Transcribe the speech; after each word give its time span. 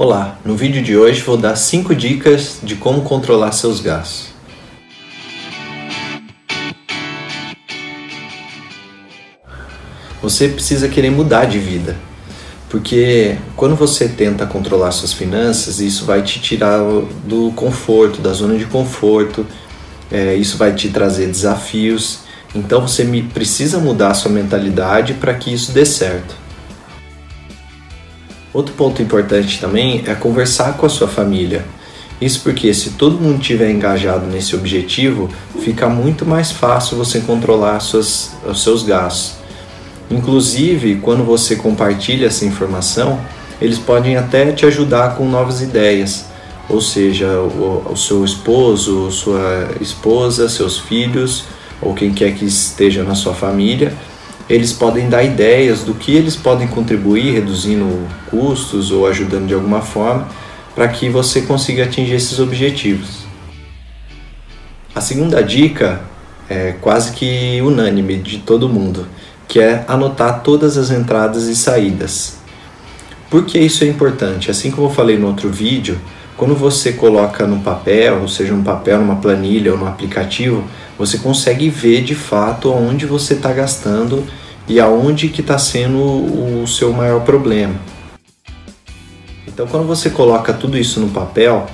Olá, 0.00 0.38
no 0.44 0.54
vídeo 0.54 0.80
de 0.80 0.96
hoje 0.96 1.20
vou 1.22 1.36
dar 1.36 1.56
5 1.56 1.92
dicas 1.92 2.60
de 2.62 2.76
como 2.76 3.02
controlar 3.02 3.50
seus 3.50 3.80
gastos. 3.80 4.28
Você 10.22 10.50
precisa 10.50 10.88
querer 10.88 11.10
mudar 11.10 11.46
de 11.46 11.58
vida, 11.58 11.96
porque 12.70 13.38
quando 13.56 13.74
você 13.74 14.08
tenta 14.08 14.46
controlar 14.46 14.92
suas 14.92 15.12
finanças, 15.12 15.80
isso 15.80 16.04
vai 16.04 16.22
te 16.22 16.40
tirar 16.40 16.78
do 17.24 17.50
conforto, 17.56 18.20
da 18.20 18.32
zona 18.32 18.56
de 18.56 18.66
conforto, 18.66 19.44
é, 20.12 20.32
isso 20.36 20.56
vai 20.56 20.72
te 20.76 20.90
trazer 20.90 21.26
desafios. 21.26 22.20
Então 22.54 22.82
você 22.82 23.04
precisa 23.34 23.80
mudar 23.80 24.14
sua 24.14 24.30
mentalidade 24.30 25.14
para 25.14 25.34
que 25.34 25.52
isso 25.52 25.72
dê 25.72 25.84
certo. 25.84 26.47
Outro 28.58 28.74
ponto 28.74 29.00
importante 29.00 29.60
também 29.60 30.02
é 30.04 30.16
conversar 30.16 30.76
com 30.76 30.84
a 30.84 30.88
sua 30.88 31.06
família. 31.06 31.64
Isso 32.20 32.40
porque 32.42 32.74
se 32.74 32.90
todo 32.90 33.16
mundo 33.16 33.40
estiver 33.40 33.70
engajado 33.70 34.26
nesse 34.26 34.56
objetivo, 34.56 35.30
fica 35.60 35.88
muito 35.88 36.26
mais 36.26 36.50
fácil 36.50 36.96
você 36.96 37.20
controlar 37.20 37.78
suas, 37.78 38.32
os 38.44 38.60
seus 38.60 38.82
gastos. 38.82 39.36
Inclusive, 40.10 40.96
quando 40.96 41.22
você 41.22 41.54
compartilha 41.54 42.26
essa 42.26 42.44
informação, 42.44 43.20
eles 43.62 43.78
podem 43.78 44.16
até 44.16 44.50
te 44.50 44.66
ajudar 44.66 45.14
com 45.14 45.28
novas 45.28 45.62
ideias. 45.62 46.24
Ou 46.68 46.80
seja, 46.80 47.28
o, 47.38 47.92
o 47.92 47.96
seu 47.96 48.24
esposo, 48.24 49.08
sua 49.12 49.68
esposa, 49.80 50.48
seus 50.48 50.80
filhos, 50.80 51.44
ou 51.80 51.94
quem 51.94 52.12
quer 52.12 52.34
que 52.34 52.44
esteja 52.44 53.04
na 53.04 53.14
sua 53.14 53.34
família, 53.34 53.94
eles 54.48 54.72
podem 54.72 55.08
dar 55.08 55.22
ideias 55.22 55.82
do 55.82 55.94
que 55.94 56.14
eles 56.14 56.34
podem 56.34 56.66
contribuir, 56.66 57.32
reduzindo 57.32 58.06
custos 58.30 58.90
ou 58.90 59.06
ajudando 59.06 59.46
de 59.46 59.54
alguma 59.54 59.82
forma, 59.82 60.28
para 60.74 60.88
que 60.88 61.08
você 61.08 61.42
consiga 61.42 61.84
atingir 61.84 62.14
esses 62.14 62.38
objetivos. 62.38 63.26
A 64.94 65.00
segunda 65.00 65.42
dica 65.42 66.00
é 66.48 66.72
quase 66.80 67.12
que 67.12 67.60
unânime 67.60 68.16
de 68.16 68.38
todo 68.38 68.68
mundo, 68.68 69.06
que 69.46 69.60
é 69.60 69.84
anotar 69.86 70.42
todas 70.42 70.78
as 70.78 70.90
entradas 70.90 71.44
e 71.44 71.54
saídas. 71.54 72.38
Por 73.30 73.44
que 73.44 73.58
isso 73.58 73.84
é 73.84 73.86
importante? 73.86 74.50
Assim 74.50 74.70
como 74.70 74.86
eu 74.86 74.92
falei 74.92 75.18
no 75.18 75.26
outro 75.26 75.50
vídeo, 75.50 75.98
quando 76.38 76.54
você 76.54 76.92
coloca 76.92 77.48
no 77.48 77.58
papel, 77.58 78.20
ou 78.20 78.28
seja, 78.28 78.54
um 78.54 78.62
papel, 78.62 79.00
numa 79.00 79.16
planilha 79.16 79.72
ou 79.72 79.78
no 79.78 79.88
aplicativo, 79.88 80.64
você 80.96 81.18
consegue 81.18 81.68
ver 81.68 82.02
de 82.02 82.14
fato 82.14 82.70
onde 82.72 83.06
você 83.06 83.34
está 83.34 83.52
gastando 83.52 84.24
e 84.68 84.78
aonde 84.78 85.30
que 85.30 85.40
está 85.40 85.58
sendo 85.58 85.98
o 85.98 86.64
seu 86.68 86.92
maior 86.92 87.24
problema. 87.24 87.74
Então, 89.48 89.66
quando 89.66 89.84
você 89.84 90.10
coloca 90.10 90.52
tudo 90.52 90.78
isso 90.78 91.00
no 91.00 91.08
papel, 91.08 91.66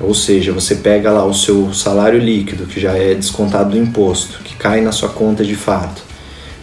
ou 0.00 0.14
seja, 0.14 0.50
você 0.50 0.76
pega 0.76 1.10
lá 1.10 1.26
o 1.26 1.34
seu 1.34 1.74
salário 1.74 2.18
líquido, 2.18 2.64
que 2.64 2.80
já 2.80 2.96
é 2.96 3.14
descontado 3.14 3.72
do 3.72 3.78
imposto, 3.78 4.42
que 4.42 4.56
cai 4.56 4.80
na 4.80 4.92
sua 4.92 5.10
conta 5.10 5.44
de 5.44 5.54
fato, 5.54 6.00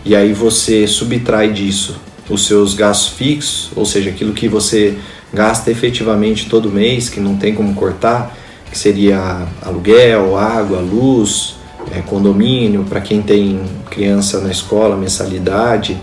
e 0.04 0.16
aí 0.16 0.34
você 0.34 0.88
subtrai 0.88 1.54
disso 1.54 2.02
os 2.28 2.48
seus 2.48 2.74
gastos 2.74 3.10
fixos, 3.10 3.70
ou 3.76 3.86
seja, 3.86 4.10
aquilo 4.10 4.34
que 4.34 4.48
você 4.48 4.98
gasta 5.34 5.72
efetivamente 5.72 6.50
todo 6.50 6.72
mês, 6.72 7.10
que 7.10 7.20
não 7.20 7.36
tem 7.36 7.54
como 7.54 7.74
cortar, 7.74 8.36
que 8.70 8.78
seria 8.78 9.48
aluguel, 9.62 10.38
água, 10.38 10.80
luz, 10.80 11.56
é, 11.92 12.02
condomínio, 12.02 12.84
para 12.84 13.02
quem 13.02 13.22
tem 13.22 13.62
criança 13.90 14.40
na 14.40 14.52
escola, 14.52 14.96
mensalidade, 14.96 15.98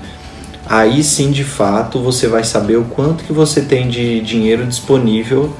aí 0.66 1.02
sim 1.02 1.30
de 1.30 1.44
fato 1.44 2.00
você 2.00 2.26
vai 2.26 2.44
saber 2.44 2.76
o 2.76 2.84
quanto 2.84 3.24
que 3.24 3.32
você 3.32 3.60
tem 3.60 3.88
de 3.88 4.20
dinheiro 4.20 4.66
disponível 4.66 5.54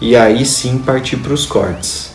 e 0.00 0.14
aí 0.16 0.44
sim 0.44 0.78
partir 0.78 1.16
para 1.16 1.32
os 1.32 1.46
cortes. 1.46 2.12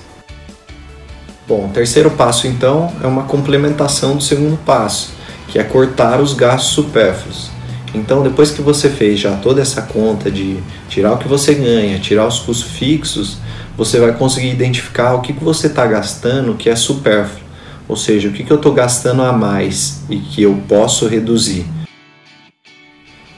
Bom, 1.48 1.66
o 1.66 1.70
terceiro 1.70 2.12
passo 2.12 2.46
então 2.46 2.94
é 3.02 3.08
uma 3.08 3.24
complementação 3.24 4.16
do 4.16 4.22
segundo 4.22 4.58
passo, 4.64 5.12
que 5.48 5.58
é 5.58 5.64
cortar 5.64 6.22
os 6.22 6.34
gastos 6.34 6.74
supérfluos. 6.74 7.59
Então, 7.94 8.22
depois 8.22 8.52
que 8.52 8.62
você 8.62 8.90
fez 8.90 9.20
já 9.20 9.36
toda 9.38 9.62
essa 9.62 9.82
conta 9.82 10.30
de 10.30 10.58
tirar 10.88 11.14
o 11.14 11.18
que 11.18 11.28
você 11.28 11.56
ganha, 11.56 11.98
tirar 12.00 12.28
os 12.28 12.40
custos 12.40 12.72
fixos, 12.72 13.38
você 13.76 14.00
vai 14.00 14.14
conseguir 14.14 14.50
identificar 14.50 15.16
o 15.16 15.22
que, 15.22 15.34
que 15.34 15.44
você 15.44 15.68
está 15.68 15.86
gastando 15.88 16.56
que 16.56 16.70
é 16.70 16.76
supérfluo. 16.76 17.50
Ou 17.88 17.96
seja, 17.96 18.30
o 18.30 18.32
que, 18.32 18.44
que 18.44 18.52
eu 18.52 18.58
estou 18.58 18.72
gastando 18.72 19.24
a 19.24 19.34
mais 19.34 20.04
e 20.10 20.18
que 20.18 20.44
eu 20.44 20.62
posso 20.68 21.08
reduzir. 21.08 21.66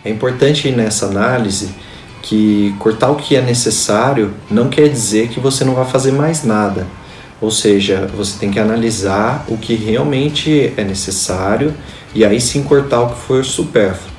É 0.04 0.10
importante 0.10 0.70
nessa 0.72 1.06
análise 1.06 1.70
que 2.22 2.76
cortar 2.80 3.12
o 3.12 3.16
que 3.16 3.36
é 3.36 3.42
necessário 3.42 4.34
não 4.50 4.68
quer 4.68 4.90
dizer 4.90 5.30
que 5.30 5.40
você 5.40 5.64
não 5.64 5.76
vai 5.76 5.86
fazer 5.86 6.12
mais 6.12 6.44
nada. 6.44 6.86
Ou 7.40 7.50
seja, 7.50 8.08
você 8.16 8.38
tem 8.38 8.52
que 8.52 8.60
analisar 8.60 9.46
o 9.48 9.58
que 9.58 9.74
realmente 9.74 10.74
é 10.76 10.84
necessário 10.84 11.74
e 12.14 12.26
aí 12.26 12.42
sim 12.42 12.64
cortar 12.64 13.02
o 13.02 13.10
que 13.10 13.20
for 13.22 13.46
supérfluo. 13.46 14.11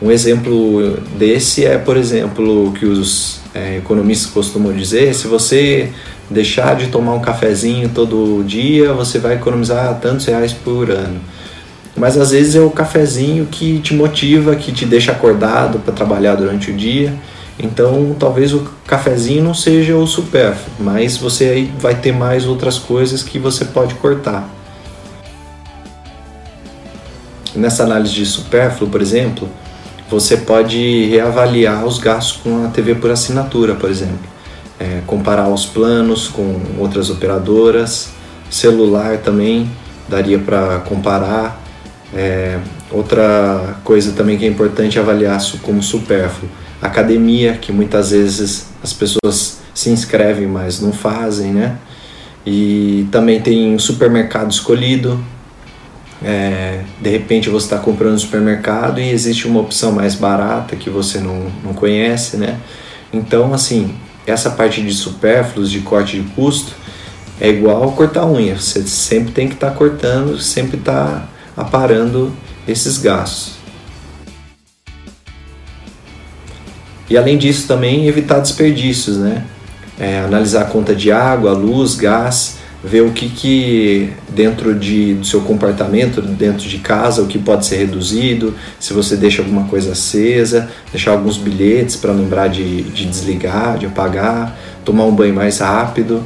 Um 0.00 0.12
exemplo 0.12 0.96
desse 1.16 1.66
é, 1.66 1.76
por 1.76 1.96
exemplo, 1.96 2.68
o 2.68 2.72
que 2.72 2.86
os 2.86 3.40
é, 3.52 3.78
economistas 3.78 4.30
costumam 4.30 4.72
dizer: 4.72 5.14
se 5.14 5.26
você 5.26 5.90
deixar 6.30 6.76
de 6.76 6.86
tomar 6.86 7.14
um 7.14 7.20
cafezinho 7.20 7.88
todo 7.88 8.44
dia, 8.44 8.92
você 8.92 9.18
vai 9.18 9.34
economizar 9.34 9.98
tantos 10.00 10.26
reais 10.26 10.52
por 10.52 10.90
ano. 10.90 11.20
Mas 11.96 12.16
às 12.16 12.30
vezes 12.30 12.54
é 12.54 12.60
o 12.60 12.70
cafezinho 12.70 13.46
que 13.46 13.80
te 13.80 13.92
motiva, 13.92 14.54
que 14.54 14.70
te 14.70 14.86
deixa 14.86 15.10
acordado 15.10 15.80
para 15.80 15.92
trabalhar 15.92 16.36
durante 16.36 16.70
o 16.70 16.76
dia. 16.76 17.12
Então, 17.58 18.14
talvez 18.16 18.54
o 18.54 18.70
cafezinho 18.86 19.42
não 19.42 19.52
seja 19.52 19.96
o 19.96 20.06
supérfluo, 20.06 20.76
mas 20.78 21.16
você 21.16 21.46
aí 21.46 21.72
vai 21.80 21.96
ter 21.96 22.12
mais 22.12 22.46
outras 22.46 22.78
coisas 22.78 23.24
que 23.24 23.36
você 23.36 23.64
pode 23.64 23.94
cortar. 23.96 24.48
Nessa 27.52 27.82
análise 27.82 28.14
de 28.14 28.24
supérfluo, 28.24 28.88
por 28.88 29.02
exemplo, 29.02 29.48
você 30.10 30.38
pode 30.38 31.06
reavaliar 31.06 31.84
os 31.84 31.98
gastos 31.98 32.40
com 32.42 32.64
a 32.64 32.68
TV 32.68 32.94
por 32.94 33.10
assinatura, 33.10 33.74
por 33.74 33.90
exemplo. 33.90 34.38
É, 34.80 35.00
comparar 35.06 35.48
os 35.48 35.66
planos 35.66 36.28
com 36.28 36.60
outras 36.78 37.10
operadoras, 37.10 38.10
celular 38.48 39.18
também 39.18 39.70
daria 40.08 40.38
para 40.38 40.78
comparar. 40.80 41.62
É, 42.14 42.58
outra 42.90 43.76
coisa 43.84 44.12
também 44.12 44.38
que 44.38 44.44
é 44.44 44.48
importante 44.48 44.98
avaliar 44.98 45.38
como 45.62 45.82
supérfluo, 45.82 46.50
academia, 46.80 47.54
que 47.54 47.70
muitas 47.70 48.10
vezes 48.10 48.68
as 48.82 48.92
pessoas 48.92 49.58
se 49.74 49.90
inscrevem, 49.90 50.46
mas 50.46 50.80
não 50.80 50.92
fazem, 50.92 51.52
né? 51.52 51.76
E 52.46 53.06
também 53.12 53.40
tem 53.40 53.78
supermercado 53.78 54.50
escolhido, 54.50 55.22
é, 56.22 56.82
de 57.00 57.10
repente 57.10 57.48
você 57.48 57.66
está 57.66 57.78
comprando 57.78 58.12
no 58.12 58.18
supermercado 58.18 59.00
e 59.00 59.08
existe 59.08 59.46
uma 59.46 59.60
opção 59.60 59.92
mais 59.92 60.14
barata 60.14 60.74
que 60.74 60.90
você 60.90 61.18
não, 61.18 61.46
não 61.64 61.72
conhece, 61.72 62.36
né? 62.36 62.58
Então, 63.12 63.54
assim, 63.54 63.94
essa 64.26 64.50
parte 64.50 64.82
de 64.82 64.92
supérfluos, 64.92 65.70
de 65.70 65.80
corte 65.80 66.20
de 66.20 66.28
custo, 66.30 66.74
é 67.40 67.48
igual 67.48 67.92
cortar 67.92 68.26
unha. 68.26 68.58
Você 68.58 68.82
sempre 68.82 69.32
tem 69.32 69.48
que 69.48 69.54
estar 69.54 69.70
tá 69.70 69.76
cortando, 69.76 70.38
sempre 70.38 70.76
está 70.76 71.28
aparando 71.56 72.32
esses 72.66 72.98
gastos. 72.98 73.58
E 77.08 77.16
além 77.16 77.38
disso 77.38 77.66
também 77.66 78.06
evitar 78.06 78.40
desperdícios, 78.40 79.16
né? 79.16 79.44
É, 79.98 80.20
analisar 80.20 80.62
a 80.62 80.66
conta 80.66 80.94
de 80.94 81.10
água, 81.10 81.52
luz, 81.52 81.94
gás, 81.94 82.57
ver 82.82 83.02
o 83.02 83.10
que, 83.10 83.28
que 83.28 84.12
dentro 84.28 84.74
de, 84.74 85.14
do 85.14 85.26
seu 85.26 85.40
comportamento, 85.40 86.22
dentro 86.22 86.68
de 86.68 86.78
casa, 86.78 87.22
o 87.22 87.26
que 87.26 87.38
pode 87.38 87.66
ser 87.66 87.76
reduzido, 87.76 88.54
se 88.78 88.92
você 88.92 89.16
deixa 89.16 89.42
alguma 89.42 89.64
coisa 89.64 89.92
acesa, 89.92 90.70
deixar 90.92 91.12
alguns 91.12 91.36
bilhetes 91.36 91.96
para 91.96 92.12
lembrar 92.12 92.48
de, 92.48 92.82
de 92.82 93.06
desligar, 93.06 93.78
de 93.78 93.86
apagar, 93.86 94.56
tomar 94.84 95.04
um 95.04 95.14
banho 95.14 95.34
mais 95.34 95.58
rápido. 95.58 96.22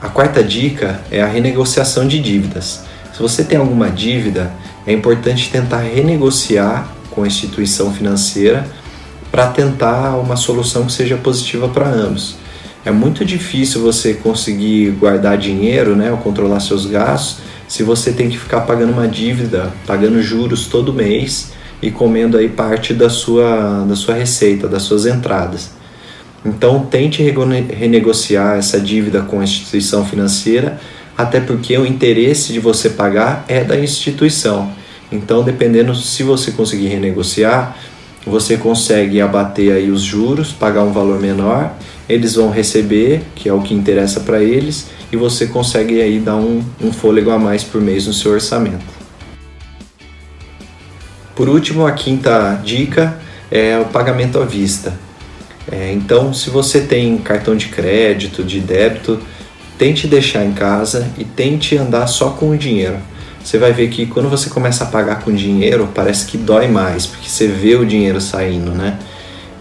A 0.00 0.08
quarta 0.08 0.42
dica 0.42 1.00
é 1.10 1.22
a 1.22 1.26
renegociação 1.26 2.06
de 2.06 2.18
dívidas. 2.20 2.82
Se 3.14 3.22
você 3.22 3.42
tem 3.42 3.58
alguma 3.58 3.88
dívida, 3.88 4.52
é 4.86 4.92
importante 4.92 5.50
tentar 5.50 5.78
renegociar 5.78 6.92
com 7.10 7.22
a 7.22 7.26
instituição 7.26 7.92
financeira 7.92 8.68
para 9.32 9.46
tentar 9.46 10.16
uma 10.16 10.36
solução 10.36 10.84
que 10.84 10.92
seja 10.92 11.16
positiva 11.16 11.68
para 11.68 11.88
ambos 11.88 12.36
é 12.86 12.92
muito 12.92 13.24
difícil 13.24 13.82
você 13.82 14.14
conseguir 14.14 14.92
guardar 14.92 15.36
dinheiro, 15.36 15.96
né, 15.96 16.12
ou 16.12 16.18
controlar 16.18 16.60
seus 16.60 16.86
gastos, 16.86 17.38
se 17.66 17.82
você 17.82 18.12
tem 18.12 18.28
que 18.30 18.38
ficar 18.38 18.60
pagando 18.60 18.92
uma 18.92 19.08
dívida, 19.08 19.72
pagando 19.84 20.22
juros 20.22 20.68
todo 20.68 20.94
mês 20.94 21.50
e 21.82 21.90
comendo 21.90 22.38
aí 22.38 22.48
parte 22.48 22.94
da 22.94 23.10
sua, 23.10 23.84
da 23.88 23.96
sua 23.96 24.14
receita, 24.14 24.68
das 24.68 24.82
suas 24.82 25.04
entradas. 25.04 25.70
Então 26.44 26.86
tente 26.86 27.20
renegociar 27.76 28.56
essa 28.56 28.78
dívida 28.78 29.20
com 29.22 29.40
a 29.40 29.44
instituição 29.44 30.06
financeira, 30.06 30.78
até 31.18 31.40
porque 31.40 31.76
o 31.76 31.84
interesse 31.84 32.52
de 32.52 32.60
você 32.60 32.90
pagar 32.90 33.44
é 33.48 33.64
da 33.64 33.76
instituição. 33.76 34.70
Então, 35.10 35.42
dependendo 35.42 35.92
se 35.94 36.22
você 36.22 36.52
conseguir 36.52 36.88
renegociar, 36.88 37.76
você 38.24 38.56
consegue 38.56 39.20
abater 39.20 39.72
aí 39.72 39.90
os 39.90 40.02
juros, 40.02 40.52
pagar 40.52 40.82
um 40.82 40.92
valor 40.92 41.20
menor, 41.20 41.72
eles 42.08 42.34
vão 42.34 42.50
receber, 42.50 43.22
que 43.34 43.48
é 43.48 43.52
o 43.52 43.60
que 43.60 43.74
interessa 43.74 44.20
para 44.20 44.42
eles, 44.42 44.88
e 45.12 45.16
você 45.16 45.46
consegue 45.46 46.00
aí 46.00 46.18
dar 46.18 46.36
um, 46.36 46.62
um 46.80 46.92
fôlego 46.92 47.30
a 47.30 47.38
mais 47.38 47.64
por 47.64 47.80
mês 47.80 48.06
no 48.06 48.12
seu 48.12 48.32
orçamento. 48.32 48.96
Por 51.34 51.48
último, 51.48 51.86
a 51.86 51.92
quinta 51.92 52.60
dica 52.64 53.18
é 53.50 53.78
o 53.78 53.84
pagamento 53.86 54.38
à 54.38 54.44
vista. 54.44 54.94
É, 55.70 55.92
então, 55.92 56.32
se 56.32 56.48
você 56.48 56.80
tem 56.80 57.18
cartão 57.18 57.56
de 57.56 57.68
crédito, 57.68 58.42
de 58.42 58.60
débito, 58.60 59.20
tente 59.76 60.06
deixar 60.06 60.44
em 60.44 60.52
casa 60.52 61.10
e 61.18 61.24
tente 61.24 61.76
andar 61.76 62.06
só 62.06 62.30
com 62.30 62.50
o 62.50 62.56
dinheiro. 62.56 62.96
Você 63.42 63.58
vai 63.58 63.72
ver 63.72 63.88
que 63.88 64.06
quando 64.06 64.28
você 64.28 64.48
começa 64.48 64.84
a 64.84 64.86
pagar 64.86 65.20
com 65.20 65.32
dinheiro, 65.32 65.88
parece 65.94 66.26
que 66.26 66.36
dói 66.36 66.68
mais, 66.68 67.06
porque 67.06 67.28
você 67.28 67.46
vê 67.46 67.74
o 67.76 67.84
dinheiro 67.84 68.20
saindo, 68.20 68.72
né? 68.72 68.98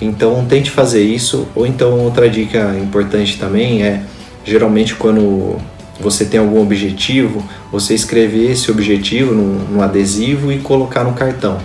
Então 0.05 0.45
tente 0.47 0.71
fazer 0.71 1.03
isso. 1.03 1.47
Ou 1.55 1.65
então 1.65 1.99
outra 1.99 2.29
dica 2.29 2.75
importante 2.81 3.37
também 3.37 3.83
é 3.83 4.01
geralmente 4.43 4.95
quando 4.95 5.57
você 5.99 6.25
tem 6.25 6.39
algum 6.39 6.61
objetivo, 6.61 7.43
você 7.71 7.93
escrever 7.93 8.51
esse 8.51 8.69
objetivo 8.69 9.33
num 9.33 9.81
adesivo 9.81 10.51
e 10.51 10.59
colocar 10.59 11.03
no 11.03 11.13
cartão. 11.13 11.57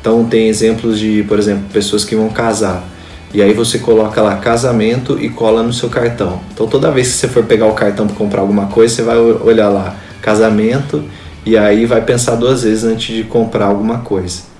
Então 0.00 0.24
tem 0.24 0.48
exemplos 0.48 0.98
de, 0.98 1.24
por 1.24 1.38
exemplo, 1.38 1.64
pessoas 1.72 2.04
que 2.04 2.14
vão 2.14 2.28
casar. 2.28 2.84
E 3.32 3.42
aí 3.42 3.52
você 3.52 3.78
coloca 3.78 4.22
lá 4.22 4.36
casamento 4.36 5.18
e 5.20 5.28
cola 5.28 5.62
no 5.62 5.72
seu 5.72 5.88
cartão. 5.88 6.40
Então 6.52 6.66
toda 6.66 6.90
vez 6.90 7.08
que 7.08 7.14
você 7.14 7.28
for 7.28 7.44
pegar 7.44 7.66
o 7.66 7.74
cartão 7.74 8.06
para 8.06 8.16
comprar 8.16 8.40
alguma 8.40 8.66
coisa, 8.66 8.94
você 8.94 9.02
vai 9.02 9.18
olhar 9.18 9.68
lá 9.68 9.96
casamento 10.22 11.04
e 11.44 11.56
aí 11.56 11.86
vai 11.86 12.00
pensar 12.00 12.34
duas 12.34 12.62
vezes 12.62 12.84
antes 12.84 13.14
de 13.14 13.24
comprar 13.24 13.66
alguma 13.66 13.98
coisa. 13.98 14.55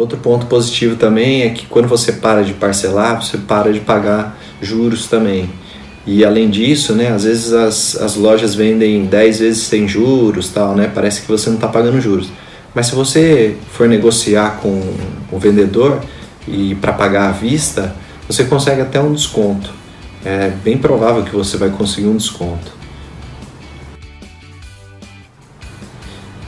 Outro 0.00 0.16
ponto 0.16 0.46
positivo 0.46 0.96
também 0.96 1.42
é 1.42 1.50
que 1.50 1.66
quando 1.66 1.86
você 1.86 2.10
para 2.10 2.42
de 2.42 2.54
parcelar, 2.54 3.22
você 3.22 3.36
para 3.36 3.70
de 3.70 3.80
pagar 3.80 4.34
juros 4.62 5.06
também. 5.06 5.50
E 6.06 6.24
além 6.24 6.48
disso, 6.48 6.94
né, 6.94 7.08
às 7.08 7.24
vezes 7.24 7.52
as, 7.52 7.96
as 8.00 8.14
lojas 8.14 8.54
vendem 8.54 9.04
10 9.04 9.40
vezes 9.40 9.62
sem 9.64 9.86
juros, 9.86 10.48
tal, 10.48 10.74
né? 10.74 10.90
Parece 10.94 11.20
que 11.20 11.28
você 11.28 11.50
não 11.50 11.56
está 11.56 11.68
pagando 11.68 12.00
juros. 12.00 12.30
Mas 12.74 12.86
se 12.86 12.94
você 12.94 13.56
for 13.72 13.86
negociar 13.86 14.60
com 14.62 14.82
o 15.30 15.38
vendedor 15.38 16.00
e 16.48 16.74
para 16.76 16.94
pagar 16.94 17.28
à 17.28 17.32
vista, 17.32 17.94
você 18.26 18.44
consegue 18.44 18.80
até 18.80 18.98
um 18.98 19.12
desconto. 19.12 19.70
É 20.24 20.50
bem 20.64 20.78
provável 20.78 21.24
que 21.24 21.36
você 21.36 21.58
vai 21.58 21.68
conseguir 21.68 22.08
um 22.08 22.16
desconto. 22.16 22.72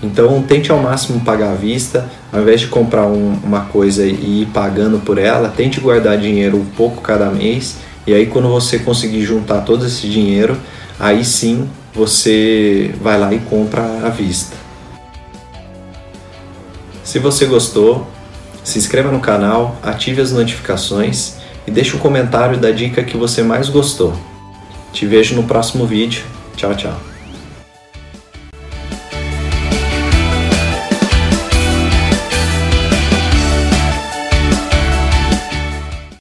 Então 0.02 0.42
tente 0.42 0.72
ao 0.72 0.78
máximo 0.78 1.20
pagar 1.20 1.52
à 1.52 1.54
vista, 1.54 2.10
ao 2.32 2.40
invés 2.40 2.60
de 2.60 2.66
comprar 2.66 3.06
um, 3.06 3.38
uma 3.44 3.60
coisa 3.66 4.04
e 4.04 4.42
ir 4.42 4.46
pagando 4.46 4.98
por 4.98 5.16
ela, 5.16 5.48
tente 5.48 5.80
guardar 5.80 6.18
dinheiro 6.18 6.56
um 6.56 6.64
pouco 6.64 7.00
cada 7.00 7.30
mês 7.30 7.76
e 8.06 8.12
aí 8.12 8.26
quando 8.26 8.48
você 8.48 8.80
conseguir 8.80 9.22
juntar 9.22 9.60
todo 9.60 9.86
esse 9.86 10.08
dinheiro, 10.08 10.58
aí 10.98 11.24
sim 11.24 11.68
você 11.94 12.92
vai 13.00 13.18
lá 13.18 13.32
e 13.32 13.38
compra 13.38 13.82
à 14.04 14.08
vista. 14.08 14.56
Se 17.04 17.18
você 17.18 17.46
gostou, 17.46 18.06
se 18.64 18.78
inscreva 18.78 19.10
no 19.10 19.20
canal, 19.20 19.76
ative 19.82 20.20
as 20.20 20.32
notificações 20.32 21.34
e 21.66 21.70
deixe 21.70 21.94
um 21.94 21.98
comentário 21.98 22.58
da 22.58 22.70
dica 22.70 23.04
que 23.04 23.16
você 23.16 23.42
mais 23.42 23.68
gostou. 23.68 24.14
Te 24.92 25.06
vejo 25.06 25.34
no 25.34 25.44
próximo 25.44 25.86
vídeo. 25.86 26.24
Tchau, 26.56 26.74
tchau. 26.74 27.11